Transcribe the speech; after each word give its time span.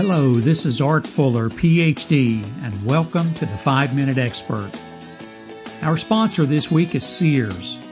Hello, 0.00 0.38
this 0.38 0.64
is 0.64 0.80
Art 0.80 1.04
Fuller, 1.04 1.48
PhD, 1.48 2.46
and 2.62 2.86
welcome 2.86 3.34
to 3.34 3.44
the 3.44 3.56
5 3.56 3.96
Minute 3.96 4.16
Expert. 4.16 4.70
Our 5.82 5.96
sponsor 5.96 6.46
this 6.46 6.70
week 6.70 6.94
is 6.94 7.04
Sears. 7.04 7.84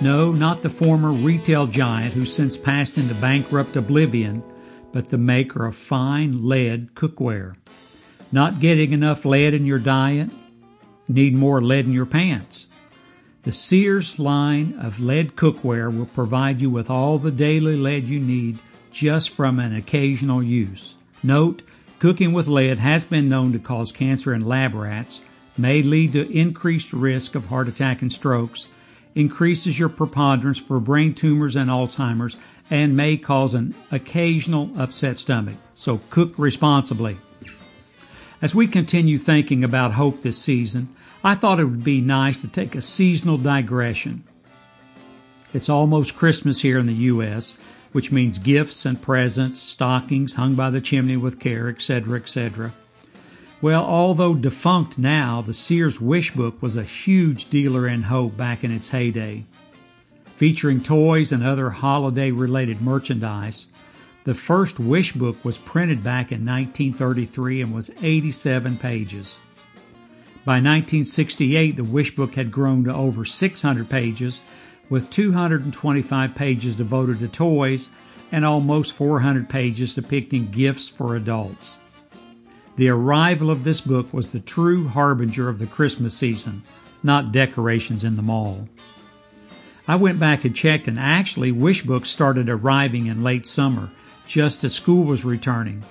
No, 0.00 0.32
not 0.32 0.60
the 0.62 0.68
former 0.68 1.12
retail 1.12 1.68
giant 1.68 2.14
who 2.14 2.26
since 2.26 2.56
passed 2.56 2.98
into 2.98 3.14
bankrupt 3.14 3.76
oblivion, 3.76 4.42
but 4.90 5.08
the 5.08 5.18
maker 5.18 5.66
of 5.66 5.76
fine 5.76 6.48
lead 6.48 6.94
cookware. 6.94 7.54
Not 8.32 8.58
getting 8.58 8.92
enough 8.92 9.24
lead 9.24 9.54
in 9.54 9.64
your 9.64 9.78
diet? 9.78 10.32
Need 11.06 11.36
more 11.36 11.62
lead 11.62 11.86
in 11.86 11.92
your 11.92 12.06
pants? 12.06 12.66
The 13.44 13.52
Sears 13.52 14.18
line 14.18 14.76
of 14.80 14.98
lead 14.98 15.36
cookware 15.36 15.96
will 15.96 16.06
provide 16.06 16.60
you 16.60 16.70
with 16.70 16.90
all 16.90 17.18
the 17.18 17.30
daily 17.30 17.76
lead 17.76 18.06
you 18.06 18.18
need 18.18 18.58
just 18.90 19.30
from 19.30 19.60
an 19.60 19.76
occasional 19.76 20.42
use. 20.42 20.96
Note, 21.26 21.62
cooking 21.98 22.32
with 22.32 22.46
lead 22.46 22.78
has 22.78 23.04
been 23.04 23.28
known 23.28 23.52
to 23.52 23.58
cause 23.58 23.90
cancer 23.90 24.32
in 24.32 24.42
lab 24.44 24.76
rats, 24.76 25.24
may 25.58 25.82
lead 25.82 26.12
to 26.12 26.30
increased 26.30 26.92
risk 26.92 27.34
of 27.34 27.46
heart 27.46 27.66
attack 27.66 28.00
and 28.00 28.12
strokes, 28.12 28.68
increases 29.16 29.76
your 29.76 29.88
preponderance 29.88 30.58
for 30.58 30.78
brain 30.78 31.14
tumors 31.14 31.56
and 31.56 31.68
Alzheimer's, 31.68 32.36
and 32.70 32.96
may 32.96 33.16
cause 33.16 33.54
an 33.54 33.74
occasional 33.90 34.70
upset 34.78 35.16
stomach. 35.16 35.56
So 35.74 36.00
cook 36.10 36.32
responsibly. 36.38 37.18
As 38.40 38.54
we 38.54 38.68
continue 38.68 39.18
thinking 39.18 39.64
about 39.64 39.94
hope 39.94 40.22
this 40.22 40.38
season, 40.38 40.94
I 41.24 41.34
thought 41.34 41.58
it 41.58 41.64
would 41.64 41.82
be 41.82 42.00
nice 42.00 42.40
to 42.42 42.48
take 42.48 42.76
a 42.76 42.82
seasonal 42.82 43.38
digression. 43.38 44.22
It's 45.52 45.68
almost 45.68 46.16
Christmas 46.16 46.60
here 46.60 46.78
in 46.78 46.86
the 46.86 46.92
U.S., 46.92 47.56
which 47.92 48.12
means 48.12 48.38
gifts 48.38 48.86
and 48.86 49.00
presents, 49.00 49.60
stockings 49.60 50.34
hung 50.34 50.54
by 50.54 50.70
the 50.70 50.80
chimney 50.80 51.16
with 51.16 51.38
care, 51.40 51.68
etc., 51.68 52.16
etc. 52.16 52.72
Well, 53.62 53.84
although 53.84 54.34
defunct 54.34 54.98
now, 54.98 55.40
the 55.40 55.54
Sears 55.54 56.00
Wish 56.00 56.32
Book 56.32 56.60
was 56.60 56.76
a 56.76 56.82
huge 56.82 57.48
dealer 57.48 57.88
in 57.88 58.02
hope 58.02 58.36
back 58.36 58.64
in 58.64 58.70
its 58.70 58.90
heyday. 58.90 59.44
Featuring 60.24 60.82
toys 60.82 61.32
and 61.32 61.42
other 61.42 61.70
holiday 61.70 62.30
related 62.30 62.82
merchandise, 62.82 63.68
the 64.24 64.34
first 64.34 64.78
Wish 64.78 65.12
Book 65.12 65.42
was 65.44 65.56
printed 65.56 66.02
back 66.02 66.32
in 66.32 66.44
1933 66.44 67.62
and 67.62 67.74
was 67.74 67.90
87 68.02 68.76
pages. 68.76 69.40
By 70.44 70.60
1968, 70.60 71.76
the 71.76 71.82
Wish 71.82 72.14
Book 72.14 72.34
had 72.34 72.52
grown 72.52 72.84
to 72.84 72.94
over 72.94 73.24
600 73.24 73.88
pages, 73.88 74.42
with 74.88 75.10
225 75.10 76.34
pages 76.34 76.76
devoted 76.76 77.18
to 77.18 77.28
toys 77.28 77.90
and 78.32 78.44
almost 78.44 78.94
400 78.94 79.48
pages 79.48 79.94
depicting 79.94 80.48
gifts 80.48 80.88
for 80.88 81.16
adults. 81.16 81.78
The 82.76 82.88
arrival 82.88 83.50
of 83.50 83.64
this 83.64 83.80
book 83.80 84.12
was 84.12 84.32
the 84.32 84.40
true 84.40 84.86
harbinger 84.88 85.48
of 85.48 85.58
the 85.58 85.66
Christmas 85.66 86.16
season, 86.16 86.62
not 87.02 87.32
decorations 87.32 88.04
in 88.04 88.16
the 88.16 88.22
mall. 88.22 88.68
I 89.88 89.96
went 89.96 90.18
back 90.18 90.44
and 90.44 90.54
checked, 90.54 90.88
and 90.88 90.98
actually, 90.98 91.52
Wish 91.52 91.82
Books 91.82 92.10
started 92.10 92.50
arriving 92.50 93.06
in 93.06 93.22
late 93.22 93.46
summer, 93.46 93.90
just 94.26 94.64
as 94.64 94.74
school 94.74 95.04
was 95.04 95.24
returning 95.24 95.82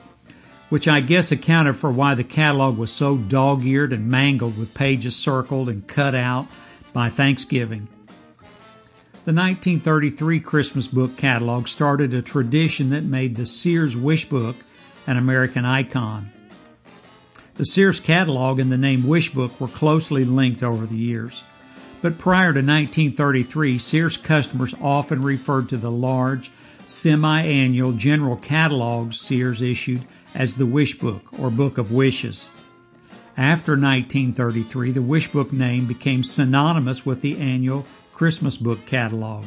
which 0.69 0.87
I 0.87 0.99
guess 0.99 1.31
accounted 1.31 1.75
for 1.75 1.91
why 1.91 2.15
the 2.15 2.23
catalog 2.23 2.77
was 2.77 2.91
so 2.91 3.17
dog 3.17 3.63
eared 3.65 3.93
and 3.93 4.09
mangled 4.09 4.57
with 4.57 4.73
pages 4.73 5.15
circled 5.15 5.69
and 5.69 5.87
cut 5.87 6.15
out 6.15 6.47
by 6.91 7.09
Thanksgiving. 7.09 7.87
The 9.25 9.33
1933 9.33 10.39
Christmas 10.39 10.87
book 10.87 11.17
catalog 11.17 11.67
started 11.67 12.13
a 12.13 12.21
tradition 12.21 12.91
that 12.91 13.05
made 13.05 13.35
the 13.35 13.47
Sears 13.47 13.97
Wish 13.97 14.29
Book 14.29 14.55
an 15.07 15.17
American 15.17 15.65
icon. 15.65 16.31
The 17.55 17.65
Sears 17.65 17.99
catalog 17.99 18.59
and 18.59 18.71
the 18.71 18.77
name 18.77 19.07
Wish 19.07 19.31
Book 19.33 19.59
were 19.59 19.67
closely 19.67 20.25
linked 20.25 20.61
over 20.61 20.85
the 20.85 20.95
years. 20.95 21.43
But 22.03 22.19
prior 22.19 22.53
to 22.53 22.59
1933, 22.59 23.79
Sears 23.79 24.15
customers 24.15 24.75
often 24.79 25.23
referred 25.23 25.69
to 25.69 25.77
the 25.77 25.89
large, 25.89 26.51
semi 26.85 27.41
annual 27.41 27.93
general 27.93 28.35
catalogs 28.35 29.19
Sears 29.19 29.63
issued 29.63 30.01
as 30.35 30.55
the 30.55 30.67
Wish 30.67 30.99
Book 30.99 31.23
or 31.39 31.49
Book 31.49 31.79
of 31.79 31.91
Wishes. 31.91 32.51
After 33.37 33.71
1933, 33.71 34.91
the 34.91 35.01
Wish 35.01 35.31
Book 35.31 35.51
name 35.51 35.87
became 35.87 36.21
synonymous 36.21 37.07
with 37.07 37.21
the 37.21 37.39
annual 37.39 37.87
Christmas 38.15 38.57
book 38.57 38.85
catalog. 38.85 39.43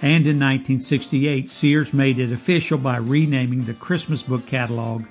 And 0.00 0.28
in 0.28 0.38
1968, 0.38 1.50
Sears 1.50 1.92
made 1.92 2.20
it 2.20 2.32
official 2.32 2.78
by 2.78 2.98
renaming 2.98 3.64
the 3.64 3.74
Christmas 3.74 4.22
book 4.22 4.46
catalog 4.46 5.04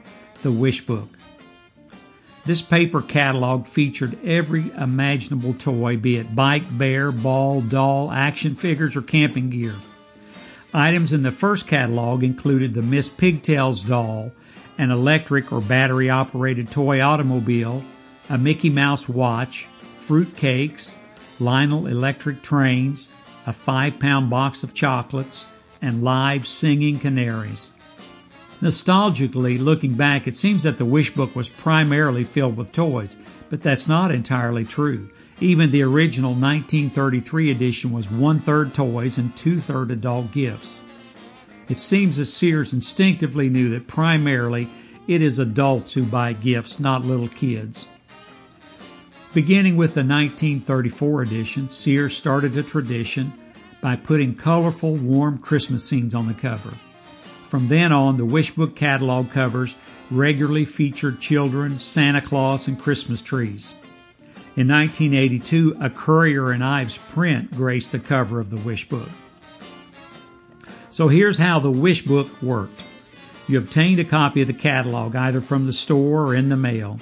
the 0.44 0.52
Wish 0.52 0.86
Book. 0.86 1.10
This 2.46 2.62
paper 2.62 3.02
catalog 3.02 3.68
featured 3.68 4.18
every 4.24 4.72
imaginable 4.72 5.56
toy, 5.56 5.98
be 5.98 6.16
it 6.16 6.34
bike, 6.34 6.64
bear, 6.78 7.12
ball, 7.12 7.60
doll, 7.60 8.10
action 8.10 8.56
figures, 8.56 8.96
or 8.96 9.02
camping 9.02 9.50
gear. 9.50 9.76
Items 10.74 11.12
in 11.12 11.24
the 11.24 11.32
first 11.32 11.68
catalog 11.68 12.24
included 12.24 12.74
the 12.74 12.82
Miss 12.82 13.10
Pigtails 13.10 13.84
doll 13.84 14.32
an 14.78 14.92
electric 14.92 15.52
or 15.52 15.60
battery 15.60 16.10
operated 16.10 16.72
toy 16.72 17.02
automobile, 17.02 17.84
a 18.30 18.38
Mickey 18.38 18.70
Mouse 18.70 19.10
watch, 19.10 19.66
fruit 19.98 20.36
cakes, 20.38 20.96
Lionel 21.40 21.88
electric 21.88 22.42
trains, 22.42 23.12
a 23.46 23.54
five 23.54 24.00
pound 24.00 24.30
box 24.30 24.64
of 24.64 24.74
chocolates, 24.74 25.46
and 25.82 26.04
live 26.04 26.48
singing 26.48 27.00
canaries. 27.00 27.72
Nostalgically 28.62 29.60
looking 29.60 29.94
back, 29.94 30.28
it 30.28 30.36
seems 30.36 30.64
that 30.64 30.80
the 30.80 30.86
Wish 30.86 31.14
Book 31.14 31.36
was 31.36 31.48
primarily 31.48 32.24
filled 32.24 32.58
with 32.58 32.72
toys, 32.72 33.16
but 33.50 33.62
that's 33.62 33.88
not 33.88 34.12
entirely 34.12 34.66
true. 34.66 35.10
Even 35.40 35.70
the 35.70 35.84
original 35.84 36.32
1933 36.32 37.52
edition 37.52 37.92
was 37.92 38.10
one 38.10 38.40
third 38.40 38.74
toys 38.74 39.20
and 39.20 39.36
two 39.36 39.60
third 39.60 39.92
adult 39.92 40.32
gifts. 40.32 40.82
It 41.70 41.78
seems 41.78 42.18
that 42.18 42.26
Sears 42.26 42.74
instinctively 42.74 43.48
knew 43.48 43.70
that 43.70 43.88
primarily 43.88 44.68
it 45.08 45.22
is 45.22 45.38
adults 45.38 45.94
who 45.94 46.04
buy 46.04 46.34
gifts, 46.34 46.80
not 46.80 47.06
little 47.06 47.28
kids. 47.28 47.88
Beginning 49.38 49.78
with 49.78 49.94
the 49.94 50.00
1934 50.00 51.22
edition, 51.22 51.70
Sears 51.70 52.18
started 52.18 52.58
a 52.58 52.64
tradition 52.64 53.32
by 53.82 53.96
putting 53.96 54.34
colorful, 54.34 54.96
warm 54.96 55.38
Christmas 55.38 55.88
scenes 55.88 56.16
on 56.16 56.26
the 56.26 56.34
cover. 56.34 56.72
From 57.48 57.68
then 57.68 57.92
on, 57.92 58.18
the 58.18 58.26
Wishbook 58.26 58.76
catalog 58.76 59.30
covers 59.30 59.76
regularly 60.10 60.66
featured 60.66 61.20
children, 61.20 61.78
Santa 61.78 62.20
Claus, 62.20 62.68
and 62.68 62.80
Christmas 62.80 63.22
trees. 63.22 63.76
In 64.56 64.68
1982, 64.68 65.78
a 65.82 65.92
Currier 65.92 66.50
and 66.50 66.64
Ives 66.64 66.98
print 66.98 67.52
graced 67.52 67.92
the 67.92 68.00
cover 68.00 68.40
of 68.40 68.50
the 68.50 68.58
Wishbook. 68.68 69.08
So 70.90 71.10
here's 71.10 71.38
how 71.38 71.60
the 71.60 71.70
wish 71.70 72.02
book 72.02 72.42
worked. 72.42 72.84
You 73.48 73.60
obtained 73.60 74.00
a 74.00 74.04
copy 74.04 74.42
of 74.42 74.48
the 74.48 74.54
catalog 74.54 75.16
either 75.16 75.42
from 75.42 75.68
the 75.68 75.74
store 75.74 76.26
or 76.26 76.34
in 76.34 76.50
the 76.50 76.58
mail. 76.58 77.00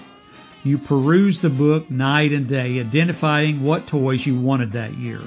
You 0.66 0.80
perused 0.80 1.44
the 1.44 1.52
book 1.52 1.92
night 1.92 2.32
and 2.32 2.48
day, 2.48 2.80
identifying 2.80 3.62
what 3.62 3.86
toys 3.86 4.26
you 4.26 4.36
wanted 4.36 4.72
that 4.72 4.96
year. 4.96 5.22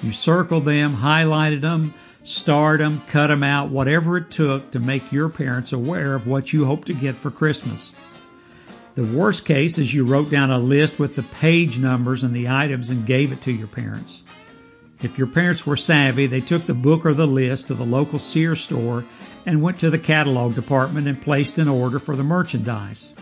You 0.00 0.12
circled 0.12 0.64
them, 0.64 0.92
highlighted 0.92 1.60
them, 1.60 1.92
starred 2.22 2.78
them, 2.78 3.02
cut 3.08 3.26
them 3.26 3.42
out, 3.42 3.68
whatever 3.68 4.16
it 4.16 4.30
took 4.30 4.70
to 4.70 4.78
make 4.78 5.10
your 5.10 5.28
parents 5.28 5.72
aware 5.72 6.14
of 6.14 6.28
what 6.28 6.52
you 6.52 6.64
hoped 6.64 6.86
to 6.86 6.94
get 6.94 7.16
for 7.16 7.32
Christmas. 7.32 7.94
The 8.94 9.02
worst 9.02 9.44
case 9.44 9.76
is 9.76 9.92
you 9.92 10.04
wrote 10.04 10.30
down 10.30 10.52
a 10.52 10.58
list 10.58 11.00
with 11.00 11.16
the 11.16 11.24
page 11.24 11.80
numbers 11.80 12.22
and 12.22 12.32
the 12.32 12.48
items 12.48 12.88
and 12.88 13.04
gave 13.04 13.32
it 13.32 13.42
to 13.42 13.52
your 13.52 13.66
parents. 13.66 14.22
If 15.02 15.18
your 15.18 15.26
parents 15.26 15.66
were 15.66 15.76
savvy, 15.76 16.26
they 16.26 16.40
took 16.40 16.64
the 16.64 16.74
book 16.74 17.04
or 17.04 17.12
the 17.12 17.26
list 17.26 17.66
to 17.66 17.74
the 17.74 17.84
local 17.84 18.20
Sears 18.20 18.60
store 18.60 19.04
and 19.46 19.62
went 19.62 19.80
to 19.80 19.90
the 19.90 19.98
catalog 19.98 20.54
department 20.54 21.08
and 21.08 21.20
placed 21.20 21.58
an 21.58 21.66
order 21.66 21.98
for 21.98 22.14
the 22.14 22.22
merchandise. 22.22 23.14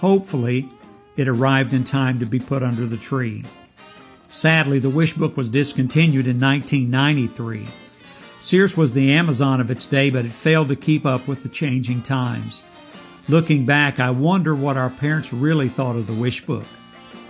Hopefully, 0.00 0.68
it 1.16 1.28
arrived 1.28 1.72
in 1.72 1.84
time 1.84 2.18
to 2.20 2.26
be 2.26 2.38
put 2.38 2.62
under 2.62 2.86
the 2.86 2.96
tree. 2.96 3.44
Sadly, 4.28 4.78
the 4.78 4.90
Wish 4.90 5.14
Book 5.14 5.36
was 5.36 5.48
discontinued 5.48 6.26
in 6.26 6.40
1993. 6.40 7.66
Sears 8.40 8.76
was 8.76 8.94
the 8.94 9.12
Amazon 9.12 9.60
of 9.60 9.70
its 9.70 9.86
day, 9.86 10.10
but 10.10 10.24
it 10.24 10.32
failed 10.32 10.68
to 10.68 10.76
keep 10.76 11.06
up 11.06 11.28
with 11.28 11.42
the 11.42 11.48
changing 11.48 12.02
times. 12.02 12.64
Looking 13.28 13.66
back, 13.66 14.00
I 14.00 14.10
wonder 14.10 14.54
what 14.54 14.76
our 14.76 14.90
parents 14.90 15.32
really 15.32 15.68
thought 15.68 15.96
of 15.96 16.06
the 16.06 16.14
Wish 16.14 16.44
Book. 16.44 16.64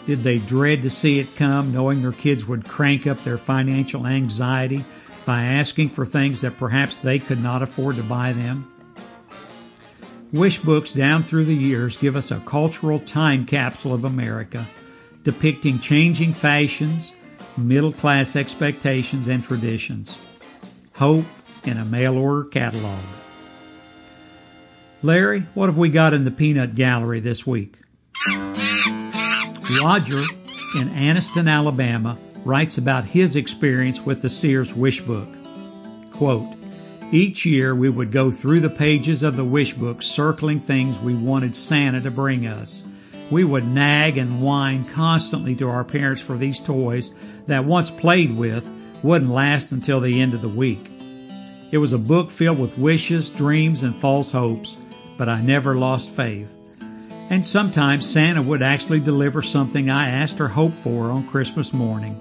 Did 0.07 0.23
they 0.23 0.39
dread 0.39 0.83
to 0.83 0.91
see 0.91 1.19
it 1.19 1.37
come, 1.37 1.73
knowing 1.73 2.01
their 2.01 2.13
kids 2.13 2.49
would 2.49 2.65
crank 2.65 3.07
up 3.07 3.23
their 3.23 3.37
financial 3.37 4.07
anxiety 4.07 4.85
by 5.27 5.43
asking 5.43 5.91
for 5.91 6.07
things 6.07 6.41
that 6.41 6.57
perhaps 6.57 6.99
they 6.99 7.19
could 7.19 7.43
not 7.43 7.63
afford 7.63 7.97
to 7.97 8.03
buy 8.03 8.33
them? 8.33 8.72
Wish 10.33 10.61
books 10.61 10.95
down 10.95 11.23
through 11.23 11.45
the 11.45 11.55
years 11.55 11.99
give 11.99 12.17
us 12.17 12.31
a 12.31 12.41
cultural 12.41 12.99
time 12.99 13.45
capsule 13.45 13.93
of 13.93 14.07
America, 14.07 14.67
depicting 15.25 15.79
changing 15.79 16.33
fashions, 16.33 17.15
middle 17.59 17.93
class 17.93 18.35
expectations, 18.35 19.29
and 19.29 19.45
traditions. 19.45 20.23
Hope 20.95 21.27
in 21.65 21.77
a 21.77 21.85
mail 21.85 22.17
order 22.17 22.45
catalog. 22.45 23.05
Larry, 25.03 25.41
what 25.53 25.67
have 25.67 25.77
we 25.77 25.91
got 25.91 26.15
in 26.15 26.25
the 26.25 26.31
peanut 26.31 26.75
gallery 26.75 27.21
this 27.21 27.47
week? 27.47 27.75
Roger 29.79 30.25
in 30.77 30.89
Anniston, 30.91 31.47
Alabama 31.47 32.17
writes 32.47 32.79
about 32.79 33.05
his 33.05 33.37
experience 33.37 34.01
with 34.01 34.23
the 34.23 34.31
Sears 34.31 34.75
Wish 34.75 35.03
Book. 35.03 35.29
Quote, 36.13 36.55
each 37.13 37.45
year 37.45 37.75
we 37.75 37.91
would 37.91 38.11
go 38.11 38.31
through 38.31 38.61
the 38.61 38.71
pages 38.71 39.23
of 39.23 39.37
the 39.37 39.45
wish 39.45 39.75
book 39.75 40.03
circling 40.03 40.61
things 40.61 40.99
we 40.99 41.15
wanted 41.15 41.55
Santa 41.55 42.01
to 42.01 42.11
bring 42.11 42.47
us. 42.47 42.83
We 43.31 43.45
would 43.45 43.67
nag 43.67 44.17
and 44.17 44.43
whine 44.43 44.85
constantly 44.87 45.55
to 45.57 45.69
our 45.69 45.85
parents 45.85 46.23
for 46.23 46.39
these 46.39 46.59
toys 46.59 47.13
that 47.47 47.67
once 47.67 47.91
played 47.91 48.35
with 48.35 48.67
wouldn't 49.03 49.31
last 49.31 49.73
until 49.73 50.01
the 50.01 50.21
end 50.21 50.33
of 50.33 50.41
the 50.41 50.49
week. 50.49 50.91
It 51.71 51.79
was 51.79 51.93
a 51.93 51.99
book 51.99 52.31
filled 52.31 52.59
with 52.59 52.79
wishes, 52.79 53.31
dreams, 53.31 53.83
and 53.83 53.95
false 53.95 54.31
hopes, 54.31 54.77
but 55.19 55.29
I 55.29 55.43
never 55.43 55.75
lost 55.75 56.11
faith. 56.11 56.51
And 57.31 57.45
sometimes 57.45 58.09
Santa 58.09 58.43
would 58.43 58.63
actually 58.63 59.01
deliver 59.01 59.43
something 59.43 59.91
I 59.91 60.09
asked 60.09 60.41
or 60.41 60.49
hoped 60.49 60.77
for 60.77 61.11
on 61.11 61.29
Christmas 61.29 61.73
morning. 61.73 62.17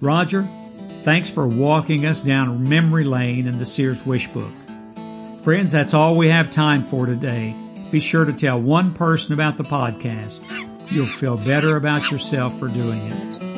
Roger, 0.00 0.48
Thanks 1.02 1.28
for 1.28 1.48
walking 1.48 2.06
us 2.06 2.22
down 2.22 2.68
memory 2.68 3.02
lane 3.02 3.48
in 3.48 3.58
the 3.58 3.66
Sears 3.66 4.06
Wish 4.06 4.28
Book. 4.28 4.52
Friends, 5.42 5.72
that's 5.72 5.94
all 5.94 6.16
we 6.16 6.28
have 6.28 6.48
time 6.48 6.84
for 6.84 7.06
today. 7.06 7.56
Be 7.90 7.98
sure 7.98 8.24
to 8.24 8.32
tell 8.32 8.60
one 8.60 8.94
person 8.94 9.32
about 9.32 9.56
the 9.56 9.64
podcast. 9.64 10.42
You'll 10.92 11.06
feel 11.06 11.36
better 11.36 11.74
about 11.74 12.08
yourself 12.12 12.56
for 12.56 12.68
doing 12.68 13.00
it. 13.04 13.51